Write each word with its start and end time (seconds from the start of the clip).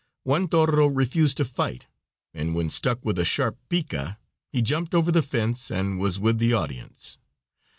One 0.23 0.47
toro 0.47 0.87
refused 0.87 1.37
to 1.37 1.45
fight, 1.45 1.85
and 2.33 2.55
when 2.55 2.71
stuck 2.71 3.05
with 3.05 3.19
a 3.19 3.23
sharp 3.23 3.59
pica 3.69 4.17
he 4.51 4.63
jumped 4.63 4.95
over 4.95 5.11
the 5.11 5.21
fence 5.21 5.69
and 5.69 5.99
was 5.99 6.19
with 6.19 6.39
the 6.39 6.53
audience. 6.53 7.19